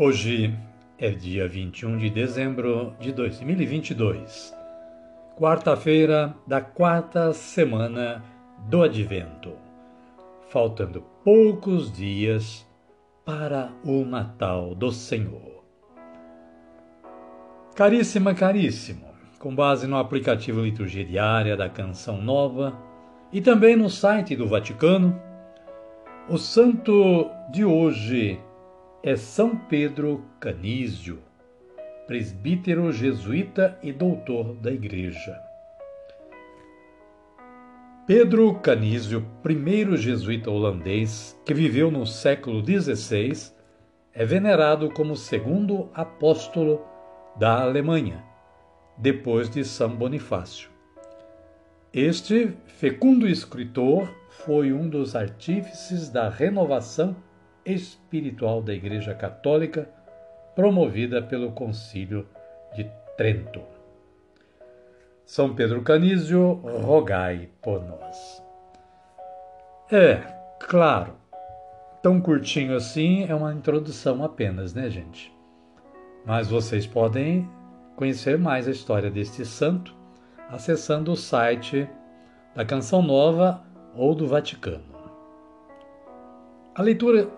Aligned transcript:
Hoje 0.00 0.56
é 0.96 1.10
dia 1.10 1.48
21 1.48 1.98
de 1.98 2.08
dezembro 2.08 2.94
de 3.00 3.10
2022, 3.10 4.54
quarta-feira 5.36 6.36
da 6.46 6.60
quarta 6.60 7.32
semana 7.32 8.22
do 8.68 8.84
Advento, 8.84 9.54
faltando 10.50 11.02
poucos 11.24 11.90
dias 11.90 12.64
para 13.24 13.72
o 13.84 14.04
Natal 14.04 14.72
do 14.72 14.92
Senhor. 14.92 15.64
Caríssima, 17.74 18.32
caríssimo, 18.34 19.08
com 19.40 19.52
base 19.52 19.88
no 19.88 19.96
aplicativo 19.96 20.60
Liturgia 20.60 21.04
Diária 21.04 21.56
da 21.56 21.68
Canção 21.68 22.22
Nova 22.22 22.72
e 23.32 23.40
também 23.40 23.74
no 23.74 23.90
site 23.90 24.36
do 24.36 24.46
Vaticano, 24.46 25.20
o 26.28 26.38
santo 26.38 27.28
de 27.50 27.64
hoje 27.64 28.40
é 29.02 29.14
São 29.14 29.56
Pedro 29.56 30.24
Canísio, 30.40 31.22
presbítero 32.06 32.90
jesuíta 32.92 33.78
e 33.80 33.92
doutor 33.92 34.54
da 34.56 34.72
Igreja. 34.72 35.40
Pedro 38.08 38.54
Canísio, 38.54 39.24
primeiro 39.40 39.96
jesuíta 39.96 40.50
holandês 40.50 41.38
que 41.44 41.54
viveu 41.54 41.92
no 41.92 42.06
século 42.06 42.60
XVI, 42.64 43.52
é 44.12 44.24
venerado 44.24 44.90
como 44.90 45.14
segundo 45.14 45.88
apóstolo 45.94 46.84
da 47.38 47.60
Alemanha, 47.60 48.24
depois 48.96 49.48
de 49.48 49.64
São 49.64 49.94
Bonifácio. 49.94 50.70
Este 51.92 52.52
fecundo 52.66 53.28
escritor 53.28 54.12
foi 54.28 54.72
um 54.72 54.88
dos 54.88 55.14
artífices 55.14 56.08
da 56.08 56.28
renovação 56.28 57.14
espiritual 57.68 58.62
da 58.62 58.72
Igreja 58.72 59.14
Católica, 59.14 59.88
promovida 60.54 61.22
pelo 61.22 61.52
Concílio 61.52 62.26
de 62.74 62.90
Trento. 63.16 63.62
São 65.24 65.54
Pedro 65.54 65.82
Canísio, 65.82 66.54
rogai 66.82 67.48
por 67.60 67.84
nós. 67.84 68.42
É, 69.92 70.16
claro, 70.58 71.14
tão 72.02 72.20
curtinho 72.20 72.74
assim 72.74 73.26
é 73.28 73.34
uma 73.34 73.52
introdução 73.52 74.24
apenas, 74.24 74.74
né, 74.74 74.88
gente? 74.88 75.32
Mas 76.24 76.48
vocês 76.48 76.86
podem 76.86 77.48
conhecer 77.96 78.38
mais 78.38 78.66
a 78.66 78.70
história 78.70 79.10
deste 79.10 79.44
santo 79.44 79.94
acessando 80.48 81.12
o 81.12 81.16
site 81.16 81.88
da 82.54 82.64
Canção 82.64 83.02
Nova 83.02 83.62
ou 83.94 84.14
do 84.14 84.26
Vaticano. 84.26 84.82
A 86.74 86.82
leitura 86.82 87.28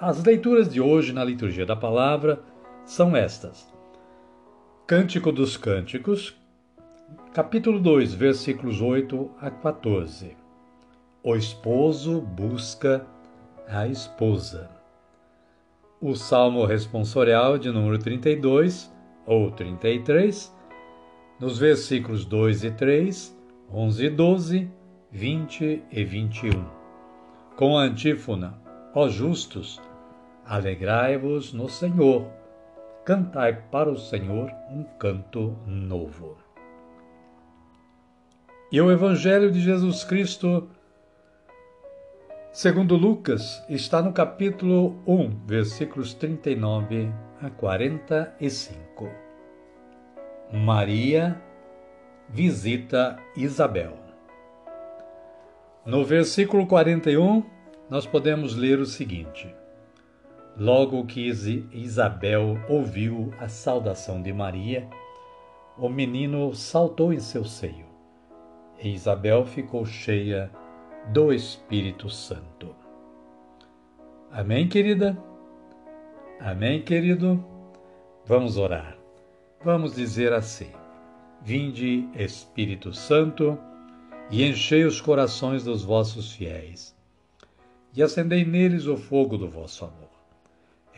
as 0.00 0.24
leituras 0.24 0.72
de 0.72 0.80
hoje 0.80 1.12
na 1.12 1.22
liturgia 1.22 1.66
da 1.66 1.76
palavra 1.76 2.42
são 2.86 3.14
estas: 3.14 3.70
Cântico 4.86 5.30
dos 5.30 5.58
Cânticos, 5.58 6.34
capítulo 7.34 7.78
2, 7.78 8.14
versículos 8.14 8.80
8 8.80 9.30
a 9.38 9.50
14. 9.50 10.34
O 11.22 11.36
esposo 11.36 12.18
busca 12.22 13.06
a 13.68 13.86
esposa. 13.86 14.70
O 16.00 16.14
salmo 16.14 16.64
responsorial 16.64 17.58
de 17.58 17.70
número 17.70 17.98
32 17.98 18.90
ou 19.26 19.50
33, 19.50 20.50
nos 21.38 21.58
versículos 21.58 22.24
2 22.24 22.64
e 22.64 22.70
3, 22.70 23.38
11 23.70 24.04
e 24.06 24.08
12, 24.08 24.70
20 25.12 25.82
e 25.92 26.04
21. 26.04 26.64
Com 27.54 27.76
a 27.76 27.82
antífona: 27.82 28.58
Ó 28.94 29.06
justos, 29.06 29.78
Alegrai-vos 30.50 31.52
no 31.52 31.68
Senhor, 31.68 32.26
cantai 33.04 33.62
para 33.70 33.88
o 33.88 33.96
Senhor 33.96 34.50
um 34.68 34.82
canto 34.98 35.56
novo. 35.64 36.36
E 38.72 38.80
o 38.80 38.90
Evangelho 38.90 39.52
de 39.52 39.60
Jesus 39.60 40.02
Cristo, 40.02 40.68
segundo 42.50 42.96
Lucas, 42.96 43.64
está 43.68 44.02
no 44.02 44.12
capítulo 44.12 45.00
1, 45.06 45.46
versículos 45.46 46.14
39 46.14 47.12
a 47.40 47.48
45. 47.48 49.08
Maria 50.52 51.40
visita 52.28 53.22
Isabel. 53.36 53.96
No 55.86 56.04
versículo 56.04 56.66
41, 56.66 57.44
nós 57.88 58.04
podemos 58.04 58.56
ler 58.56 58.80
o 58.80 58.84
seguinte: 58.84 59.59
Logo 60.56 61.06
que 61.06 61.28
Isabel 61.72 62.58
ouviu 62.68 63.32
a 63.38 63.48
saudação 63.48 64.20
de 64.20 64.32
Maria, 64.32 64.88
o 65.78 65.88
menino 65.88 66.54
saltou 66.54 67.12
em 67.12 67.20
seu 67.20 67.44
seio, 67.44 67.86
e 68.82 68.92
Isabel 68.92 69.46
ficou 69.46 69.86
cheia 69.86 70.50
do 71.12 71.32
Espírito 71.32 72.10
Santo. 72.10 72.74
Amém, 74.30 74.68
querida? 74.68 75.16
Amém, 76.38 76.82
querido? 76.82 77.42
Vamos 78.26 78.56
orar. 78.58 78.98
Vamos 79.64 79.94
dizer 79.94 80.32
assim: 80.32 80.70
Vinde, 81.42 82.08
Espírito 82.14 82.92
Santo, 82.92 83.58
e 84.30 84.44
enchei 84.44 84.84
os 84.84 85.00
corações 85.00 85.64
dos 85.64 85.82
vossos 85.82 86.32
fiéis, 86.32 86.94
e 87.94 88.02
acendei 88.02 88.44
neles 88.44 88.86
o 88.86 88.96
fogo 88.96 89.38
do 89.38 89.48
vosso 89.48 89.84
amor. 89.84 90.09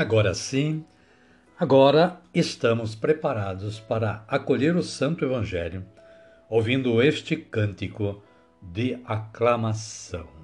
Agora 0.00 0.32
sim, 0.32 0.82
agora 1.58 2.22
estamos 2.32 2.94
preparados 2.94 3.78
para 3.78 4.24
acolher 4.26 4.74
o 4.74 4.82
Santo 4.82 5.26
Evangelho, 5.26 5.84
ouvindo 6.48 7.02
este 7.02 7.36
cântico 7.36 8.22
de 8.62 8.98
aclamação. 9.04 10.39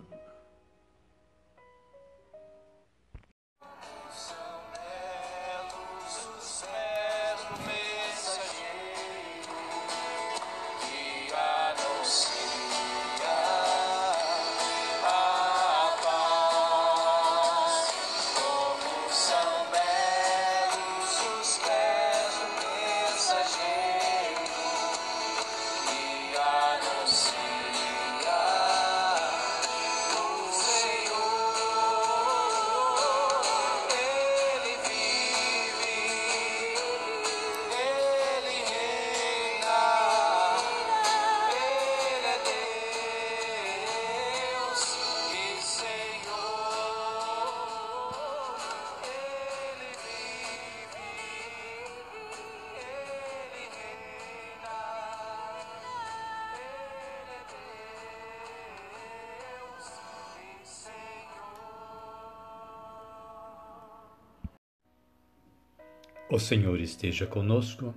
O 66.29 66.41
Senhor 66.41 66.81
esteja 66.81 67.25
conosco, 67.25 67.95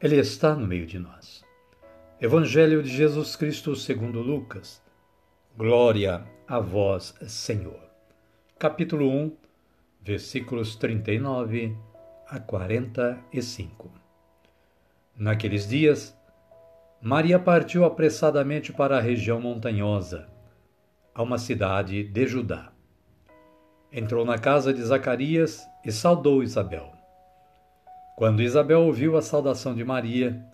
Ele 0.00 0.16
está 0.16 0.56
no 0.56 0.66
meio 0.66 0.84
de 0.84 0.98
nós. 0.98 1.44
Evangelho 2.20 2.82
de 2.82 2.88
Jesus 2.88 3.36
Cristo 3.36 3.76
segundo 3.76 4.20
Lucas. 4.20 4.82
Glória 5.56 6.26
a 6.48 6.58
vós, 6.58 7.14
Senhor. 7.28 7.78
Capítulo 8.58 9.08
1, 9.08 9.36
versículos 10.02 10.74
39 10.74 11.76
a 12.26 12.40
45. 12.40 13.88
Naqueles 15.16 15.68
dias, 15.68 16.18
Maria 17.00 17.38
partiu 17.38 17.84
apressadamente 17.84 18.72
para 18.72 18.98
a 18.98 19.00
região 19.00 19.40
montanhosa, 19.40 20.28
a 21.14 21.22
uma 21.22 21.38
cidade 21.38 22.02
de 22.02 22.26
Judá. 22.26 22.72
Entrou 23.92 24.24
na 24.24 24.38
casa 24.38 24.74
de 24.74 24.82
Zacarias 24.82 25.64
e 25.84 25.92
saudou 25.92 26.42
Isabel. 26.42 26.97
Quando 28.18 28.42
Isabel 28.42 28.82
ouviu 28.82 29.16
a 29.16 29.22
saudação 29.22 29.76
de 29.76 29.84
Maria, 29.84 30.44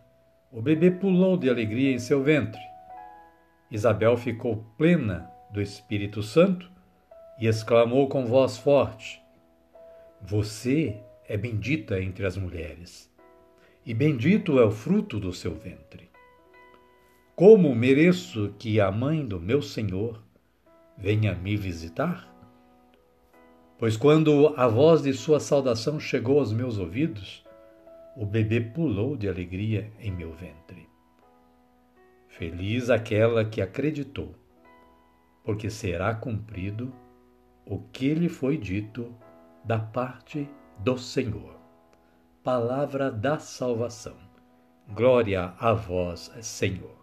o 0.52 0.60
bebê 0.60 0.90
pulou 0.90 1.34
de 1.34 1.48
alegria 1.48 1.92
em 1.92 1.98
seu 1.98 2.22
ventre. 2.22 2.60
Isabel 3.70 4.18
ficou 4.18 4.66
plena 4.76 5.30
do 5.50 5.62
Espírito 5.62 6.22
Santo 6.22 6.70
e 7.40 7.46
exclamou 7.46 8.06
com 8.06 8.26
voz 8.26 8.58
forte: 8.58 9.18
Você 10.20 11.00
é 11.26 11.38
bendita 11.38 11.98
entre 12.02 12.26
as 12.26 12.36
mulheres, 12.36 13.10
e 13.86 13.94
bendito 13.94 14.58
é 14.58 14.66
o 14.66 14.70
fruto 14.70 15.18
do 15.18 15.32
seu 15.32 15.54
ventre. 15.54 16.10
Como 17.34 17.74
mereço 17.74 18.54
que 18.58 18.78
a 18.78 18.92
mãe 18.92 19.24
do 19.24 19.40
meu 19.40 19.62
Senhor 19.62 20.22
venha 20.98 21.34
me 21.34 21.56
visitar? 21.56 22.30
Pois 23.78 23.96
quando 23.96 24.52
a 24.54 24.68
voz 24.68 25.02
de 25.02 25.14
sua 25.14 25.40
saudação 25.40 25.98
chegou 25.98 26.40
aos 26.40 26.52
meus 26.52 26.76
ouvidos, 26.76 27.42
o 28.16 28.24
bebê 28.24 28.60
pulou 28.60 29.16
de 29.16 29.28
alegria 29.28 29.92
em 29.98 30.10
meu 30.10 30.32
ventre. 30.32 30.88
Feliz 32.28 32.90
aquela 32.90 33.44
que 33.44 33.60
acreditou, 33.60 34.34
porque 35.42 35.68
será 35.68 36.14
cumprido 36.14 36.92
o 37.66 37.78
que 37.78 38.14
lhe 38.14 38.28
foi 38.28 38.56
dito 38.56 39.14
da 39.64 39.78
parte 39.78 40.48
do 40.78 40.98
Senhor. 40.98 41.58
Palavra 42.42 43.10
da 43.10 43.38
salvação. 43.38 44.16
Glória 44.88 45.54
a 45.58 45.72
vós, 45.72 46.30
Senhor. 46.42 46.94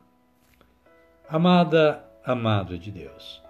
Amada, 1.27 2.05
amado 2.23 2.77
de 2.77 2.91
Deus. 2.91 3.41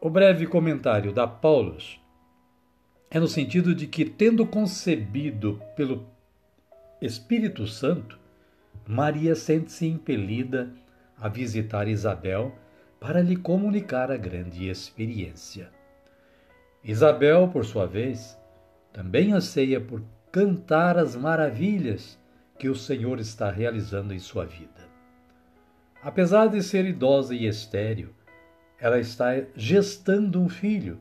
O 0.00 0.10
breve 0.10 0.46
comentário 0.46 1.12
da 1.12 1.26
Paulus 1.26 2.00
é 3.10 3.20
no 3.20 3.28
sentido 3.28 3.74
de 3.74 3.86
que, 3.86 4.04
tendo 4.04 4.44
concebido 4.44 5.60
pelo 5.76 6.13
Espírito 7.04 7.66
Santo, 7.66 8.18
Maria 8.88 9.34
sente-se 9.34 9.86
impelida 9.86 10.72
a 11.18 11.28
visitar 11.28 11.86
Isabel 11.86 12.54
para 12.98 13.20
lhe 13.20 13.36
comunicar 13.36 14.10
a 14.10 14.16
grande 14.16 14.70
experiência. 14.70 15.68
Isabel, 16.82 17.48
por 17.48 17.66
sua 17.66 17.86
vez, 17.86 18.38
também 18.90 19.34
anseia 19.34 19.82
por 19.82 20.02
cantar 20.32 20.96
as 20.96 21.14
maravilhas 21.14 22.18
que 22.58 22.70
o 22.70 22.74
Senhor 22.74 23.20
está 23.20 23.50
realizando 23.50 24.14
em 24.14 24.18
sua 24.18 24.46
vida. 24.46 24.88
Apesar 26.02 26.46
de 26.46 26.62
ser 26.62 26.86
idosa 26.86 27.34
e 27.34 27.46
estéril, 27.46 28.14
ela 28.80 28.98
está 28.98 29.44
gestando 29.54 30.40
um 30.40 30.48
filho 30.48 30.98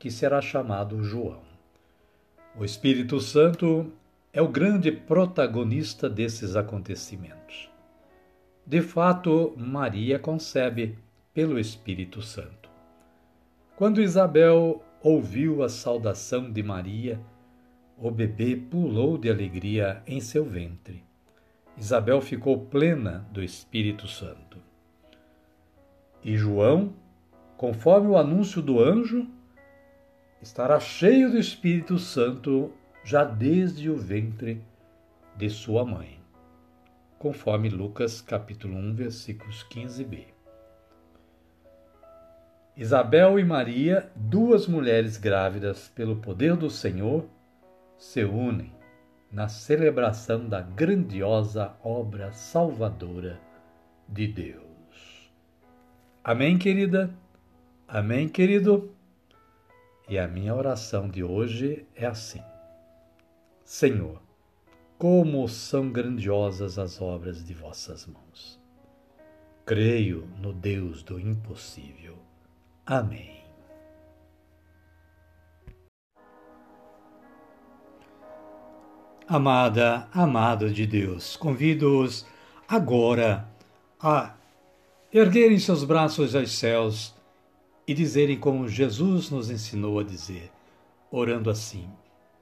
que 0.00 0.10
será 0.10 0.40
chamado 0.40 1.04
João. 1.04 1.42
O 2.56 2.64
Espírito 2.64 3.20
Santo 3.20 3.92
é 4.34 4.42
o 4.42 4.48
grande 4.48 4.90
protagonista 4.90 6.10
desses 6.10 6.56
acontecimentos. 6.56 7.70
De 8.66 8.82
fato, 8.82 9.54
Maria 9.56 10.18
concebe 10.18 10.98
pelo 11.32 11.56
Espírito 11.56 12.20
Santo. 12.20 12.68
Quando 13.76 14.02
Isabel 14.02 14.82
ouviu 15.00 15.62
a 15.62 15.68
saudação 15.68 16.50
de 16.50 16.64
Maria, 16.64 17.20
o 17.96 18.10
bebê 18.10 18.56
pulou 18.56 19.16
de 19.16 19.30
alegria 19.30 20.02
em 20.04 20.20
seu 20.20 20.44
ventre. 20.44 21.04
Isabel 21.78 22.20
ficou 22.20 22.58
plena 22.58 23.24
do 23.30 23.40
Espírito 23.40 24.08
Santo. 24.08 24.58
E 26.24 26.36
João, 26.36 26.92
conforme 27.56 28.08
o 28.08 28.16
anúncio 28.16 28.60
do 28.60 28.82
anjo, 28.82 29.28
estará 30.42 30.80
cheio 30.80 31.30
do 31.30 31.38
Espírito 31.38 31.98
Santo 32.00 32.72
já 33.04 33.22
desde 33.22 33.90
o 33.90 33.98
ventre 33.98 34.64
de 35.36 35.50
sua 35.50 35.84
mãe, 35.84 36.18
conforme 37.18 37.68
Lucas 37.68 38.22
capítulo 38.22 38.76
1, 38.76 38.94
versículos 38.94 39.62
15b. 39.70 40.24
Isabel 42.74 43.38
e 43.38 43.44
Maria, 43.44 44.10
duas 44.16 44.66
mulheres 44.66 45.18
grávidas 45.18 45.88
pelo 45.88 46.16
poder 46.16 46.56
do 46.56 46.70
Senhor, 46.70 47.28
se 47.98 48.24
unem 48.24 48.72
na 49.30 49.48
celebração 49.48 50.48
da 50.48 50.62
grandiosa 50.62 51.76
obra 51.84 52.32
salvadora 52.32 53.38
de 54.08 54.26
Deus. 54.26 55.30
Amém, 56.22 56.56
querida? 56.56 57.10
Amém, 57.86 58.28
querido? 58.28 58.94
E 60.08 60.18
a 60.18 60.26
minha 60.26 60.54
oração 60.54 61.06
de 61.08 61.22
hoje 61.22 61.86
é 61.94 62.06
assim. 62.06 62.42
Senhor, 63.64 64.20
como 64.98 65.48
são 65.48 65.90
grandiosas 65.90 66.78
as 66.78 67.00
obras 67.00 67.42
de 67.42 67.54
vossas 67.54 68.06
mãos. 68.06 68.60
Creio 69.64 70.28
no 70.38 70.52
Deus 70.52 71.02
do 71.02 71.18
impossível. 71.18 72.18
Amém. 72.84 73.42
Amada, 79.26 80.06
amado 80.12 80.70
de 80.70 80.86
Deus, 80.86 81.34
convido-os 81.34 82.26
agora 82.68 83.48
a 83.98 84.34
erguerem 85.10 85.58
seus 85.58 85.82
braços 85.82 86.34
aos 86.34 86.52
céus 86.52 87.14
e 87.88 87.94
dizerem 87.94 88.38
como 88.38 88.68
Jesus 88.68 89.30
nos 89.30 89.50
ensinou 89.50 89.98
a 89.98 90.04
dizer, 90.04 90.52
orando 91.10 91.48
assim: 91.48 91.88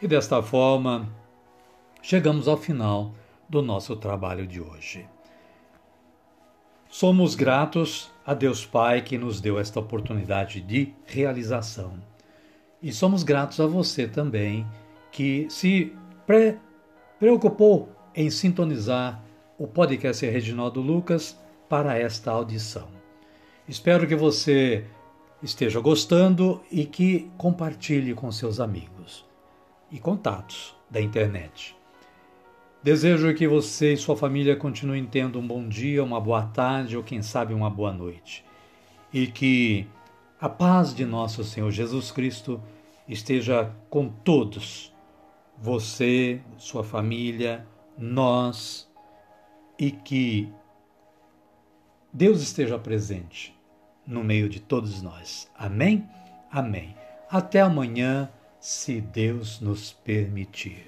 E 0.00 0.06
desta 0.06 0.40
forma, 0.40 1.12
chegamos 2.00 2.46
ao 2.46 2.56
final 2.56 3.12
do 3.48 3.60
nosso 3.60 3.96
trabalho 3.96 4.46
de 4.46 4.60
hoje. 4.60 5.04
Somos 6.88 7.34
gratos 7.34 8.08
a 8.24 8.32
Deus 8.32 8.64
Pai 8.64 9.02
que 9.02 9.18
nos 9.18 9.40
deu 9.40 9.58
esta 9.58 9.80
oportunidade 9.80 10.60
de 10.60 10.94
realização. 11.04 11.94
E 12.80 12.92
somos 12.92 13.24
gratos 13.24 13.58
a 13.58 13.66
você 13.66 14.06
também 14.06 14.64
que 15.10 15.48
se 15.50 15.92
pre 16.24 16.56
preocupou 17.18 17.90
em 18.14 18.30
sintonizar 18.30 19.20
o 19.58 19.66
podcast 19.66 20.24
Reginaldo 20.24 20.80
Lucas 20.80 21.36
para 21.68 21.98
esta 21.98 22.30
audição. 22.30 22.86
Espero 23.66 24.06
que 24.06 24.14
você 24.14 24.84
esteja 25.42 25.80
gostando 25.80 26.62
e 26.70 26.86
que 26.86 27.28
compartilhe 27.36 28.14
com 28.14 28.30
seus 28.30 28.60
amigos 28.60 29.27
e 29.90 29.98
contatos 29.98 30.76
da 30.90 31.00
internet. 31.00 31.76
Desejo 32.82 33.34
que 33.34 33.48
você 33.48 33.94
e 33.94 33.96
sua 33.96 34.16
família 34.16 34.56
continuem 34.56 35.04
tendo 35.04 35.38
um 35.38 35.46
bom 35.46 35.68
dia, 35.68 36.02
uma 36.02 36.20
boa 36.20 36.42
tarde 36.42 36.96
ou 36.96 37.02
quem 37.02 37.22
sabe 37.22 37.52
uma 37.52 37.68
boa 37.68 37.92
noite. 37.92 38.44
E 39.12 39.26
que 39.26 39.86
a 40.40 40.48
paz 40.48 40.94
de 40.94 41.04
nosso 41.04 41.42
Senhor 41.42 41.70
Jesus 41.70 42.12
Cristo 42.12 42.62
esteja 43.08 43.74
com 43.90 44.08
todos, 44.08 44.94
você, 45.56 46.40
sua 46.56 46.84
família, 46.84 47.66
nós, 47.96 48.88
e 49.78 49.90
que 49.90 50.52
Deus 52.12 52.40
esteja 52.40 52.78
presente 52.78 53.58
no 54.06 54.22
meio 54.22 54.48
de 54.48 54.60
todos 54.60 55.02
nós. 55.02 55.50
Amém? 55.56 56.08
Amém. 56.50 56.94
Até 57.28 57.60
amanhã 57.60 58.30
se 58.60 59.00
Deus 59.00 59.60
nos 59.60 59.92
permitir. 59.92 60.87